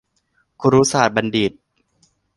[0.61, 1.51] คุรุศาสตรบัณฑิต